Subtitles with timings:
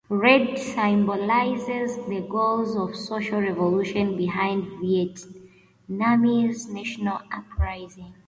[0.09, 5.15] Red symbolizes the goals of social revolution behind the
[5.89, 8.11] Vietnamese, national uprising.